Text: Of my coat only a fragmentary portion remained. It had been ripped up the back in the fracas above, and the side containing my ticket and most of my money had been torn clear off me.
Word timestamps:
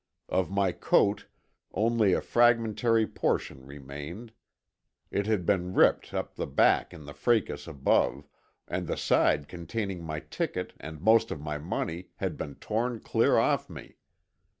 Of 0.29 0.49
my 0.49 0.71
coat 0.71 1.27
only 1.75 2.13
a 2.13 2.21
fragmentary 2.21 3.05
portion 3.05 3.67
remained. 3.67 4.33
It 5.11 5.27
had 5.27 5.45
been 5.45 5.75
ripped 5.75 6.11
up 6.11 6.33
the 6.33 6.47
back 6.47 6.91
in 6.91 7.05
the 7.05 7.13
fracas 7.13 7.67
above, 7.67 8.27
and 8.67 8.87
the 8.87 8.97
side 8.97 9.47
containing 9.47 10.03
my 10.03 10.19
ticket 10.21 10.73
and 10.79 11.01
most 11.01 11.29
of 11.29 11.39
my 11.39 11.59
money 11.59 12.07
had 12.15 12.35
been 12.35 12.55
torn 12.55 12.99
clear 12.99 13.37
off 13.37 13.69
me. 13.69 13.97